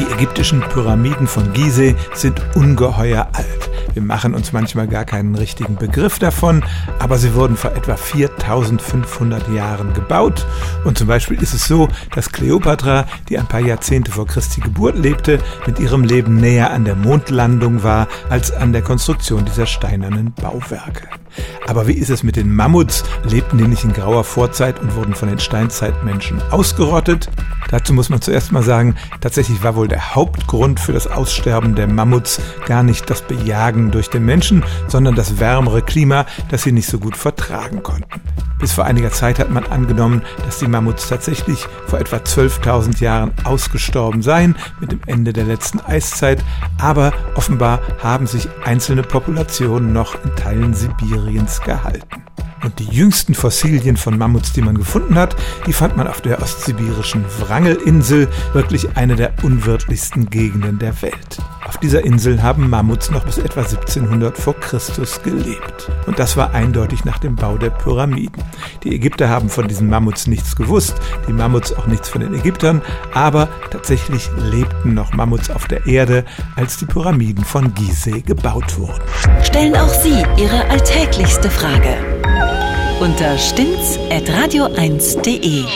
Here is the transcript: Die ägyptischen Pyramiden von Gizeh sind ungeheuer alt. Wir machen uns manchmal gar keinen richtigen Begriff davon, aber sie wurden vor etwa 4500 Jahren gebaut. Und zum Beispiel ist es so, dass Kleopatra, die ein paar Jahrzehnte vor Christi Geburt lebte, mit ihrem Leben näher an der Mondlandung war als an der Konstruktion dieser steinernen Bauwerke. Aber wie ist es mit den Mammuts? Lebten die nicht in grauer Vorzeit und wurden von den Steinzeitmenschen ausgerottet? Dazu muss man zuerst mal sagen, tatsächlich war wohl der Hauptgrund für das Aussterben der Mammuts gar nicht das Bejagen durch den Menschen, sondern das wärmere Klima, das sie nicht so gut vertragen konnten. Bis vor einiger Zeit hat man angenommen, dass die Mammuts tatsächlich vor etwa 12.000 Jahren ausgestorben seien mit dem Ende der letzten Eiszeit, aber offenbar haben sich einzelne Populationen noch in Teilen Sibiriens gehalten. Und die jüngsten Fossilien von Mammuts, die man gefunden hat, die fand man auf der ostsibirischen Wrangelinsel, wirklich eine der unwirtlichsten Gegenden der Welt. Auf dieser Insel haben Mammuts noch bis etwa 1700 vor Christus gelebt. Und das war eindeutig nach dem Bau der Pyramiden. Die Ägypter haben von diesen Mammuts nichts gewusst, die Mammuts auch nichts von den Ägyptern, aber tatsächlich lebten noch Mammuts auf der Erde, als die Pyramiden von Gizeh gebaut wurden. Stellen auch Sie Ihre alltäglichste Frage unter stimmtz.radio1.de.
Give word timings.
Die 0.00 0.10
ägyptischen 0.14 0.60
Pyramiden 0.60 1.26
von 1.26 1.52
Gizeh 1.52 1.94
sind 2.14 2.40
ungeheuer 2.56 3.28
alt. 3.34 3.70
Wir 3.92 4.00
machen 4.00 4.34
uns 4.34 4.50
manchmal 4.50 4.88
gar 4.88 5.04
keinen 5.04 5.34
richtigen 5.34 5.76
Begriff 5.76 6.18
davon, 6.18 6.64
aber 6.98 7.18
sie 7.18 7.34
wurden 7.34 7.54
vor 7.54 7.72
etwa 7.72 7.96
4500 7.96 9.50
Jahren 9.50 9.92
gebaut. 9.92 10.46
Und 10.84 10.96
zum 10.96 11.06
Beispiel 11.06 11.42
ist 11.42 11.52
es 11.52 11.66
so, 11.66 11.86
dass 12.14 12.32
Kleopatra, 12.32 13.04
die 13.28 13.38
ein 13.38 13.46
paar 13.46 13.60
Jahrzehnte 13.60 14.10
vor 14.10 14.26
Christi 14.26 14.62
Geburt 14.62 14.96
lebte, 14.96 15.38
mit 15.66 15.78
ihrem 15.78 16.04
Leben 16.04 16.36
näher 16.36 16.70
an 16.70 16.86
der 16.86 16.96
Mondlandung 16.96 17.82
war 17.82 18.08
als 18.30 18.52
an 18.52 18.72
der 18.72 18.80
Konstruktion 18.80 19.44
dieser 19.44 19.66
steinernen 19.66 20.32
Bauwerke. 20.32 21.19
Aber 21.66 21.86
wie 21.86 21.94
ist 21.94 22.10
es 22.10 22.22
mit 22.22 22.36
den 22.36 22.54
Mammuts? 22.54 23.04
Lebten 23.24 23.58
die 23.58 23.66
nicht 23.66 23.84
in 23.84 23.92
grauer 23.92 24.24
Vorzeit 24.24 24.80
und 24.80 24.94
wurden 24.96 25.14
von 25.14 25.28
den 25.28 25.38
Steinzeitmenschen 25.38 26.42
ausgerottet? 26.50 27.28
Dazu 27.70 27.92
muss 27.92 28.08
man 28.08 28.20
zuerst 28.20 28.52
mal 28.52 28.62
sagen, 28.62 28.96
tatsächlich 29.20 29.62
war 29.62 29.76
wohl 29.76 29.88
der 29.88 30.14
Hauptgrund 30.14 30.80
für 30.80 30.92
das 30.92 31.06
Aussterben 31.06 31.74
der 31.74 31.86
Mammuts 31.86 32.40
gar 32.66 32.82
nicht 32.82 33.08
das 33.08 33.22
Bejagen 33.22 33.90
durch 33.90 34.10
den 34.10 34.24
Menschen, 34.24 34.64
sondern 34.88 35.14
das 35.14 35.38
wärmere 35.38 35.82
Klima, 35.82 36.26
das 36.50 36.62
sie 36.62 36.72
nicht 36.72 36.88
so 36.88 36.98
gut 36.98 37.16
vertragen 37.16 37.82
konnten. 37.82 38.20
Bis 38.60 38.72
vor 38.72 38.84
einiger 38.84 39.10
Zeit 39.10 39.38
hat 39.38 39.50
man 39.50 39.64
angenommen, 39.64 40.22
dass 40.44 40.58
die 40.58 40.68
Mammuts 40.68 41.08
tatsächlich 41.08 41.66
vor 41.86 41.98
etwa 41.98 42.16
12.000 42.16 43.00
Jahren 43.02 43.32
ausgestorben 43.44 44.22
seien 44.22 44.54
mit 44.80 44.92
dem 44.92 45.00
Ende 45.06 45.32
der 45.32 45.44
letzten 45.44 45.80
Eiszeit, 45.80 46.44
aber 46.78 47.12
offenbar 47.34 47.80
haben 48.02 48.26
sich 48.26 48.48
einzelne 48.64 49.02
Populationen 49.02 49.92
noch 49.92 50.14
in 50.22 50.36
Teilen 50.36 50.74
Sibiriens 50.74 51.62
gehalten. 51.62 52.22
Und 52.62 52.78
die 52.78 52.84
jüngsten 52.84 53.34
Fossilien 53.34 53.96
von 53.96 54.18
Mammuts, 54.18 54.52
die 54.52 54.60
man 54.60 54.76
gefunden 54.76 55.14
hat, 55.14 55.34
die 55.66 55.72
fand 55.72 55.96
man 55.96 56.06
auf 56.06 56.20
der 56.20 56.42
ostsibirischen 56.42 57.24
Wrangelinsel, 57.38 58.28
wirklich 58.52 58.96
eine 58.96 59.16
der 59.16 59.32
unwirtlichsten 59.42 60.28
Gegenden 60.28 60.78
der 60.78 61.00
Welt. 61.00 61.38
Auf 61.70 61.78
dieser 61.78 62.04
Insel 62.04 62.42
haben 62.42 62.68
Mammuts 62.68 63.10
noch 63.12 63.24
bis 63.24 63.38
etwa 63.38 63.60
1700 63.60 64.36
vor 64.36 64.58
Christus 64.58 65.22
gelebt. 65.22 65.88
Und 66.04 66.18
das 66.18 66.36
war 66.36 66.52
eindeutig 66.52 67.04
nach 67.04 67.20
dem 67.20 67.36
Bau 67.36 67.58
der 67.58 67.70
Pyramiden. 67.70 68.42
Die 68.82 68.92
Ägypter 68.92 69.28
haben 69.28 69.48
von 69.48 69.68
diesen 69.68 69.88
Mammuts 69.88 70.26
nichts 70.26 70.56
gewusst, 70.56 70.96
die 71.28 71.32
Mammuts 71.32 71.72
auch 71.72 71.86
nichts 71.86 72.08
von 72.08 72.22
den 72.22 72.34
Ägyptern, 72.34 72.82
aber 73.14 73.48
tatsächlich 73.70 74.28
lebten 74.50 74.94
noch 74.94 75.12
Mammuts 75.12 75.48
auf 75.48 75.68
der 75.68 75.86
Erde, 75.86 76.24
als 76.56 76.76
die 76.76 76.86
Pyramiden 76.86 77.44
von 77.44 77.72
Gizeh 77.72 78.22
gebaut 78.22 78.76
wurden. 78.76 79.00
Stellen 79.44 79.76
auch 79.76 79.94
Sie 79.94 80.24
Ihre 80.38 80.68
alltäglichste 80.70 81.48
Frage 81.48 81.94
unter 82.98 83.38
stimmtz.radio1.de. 83.38 85.66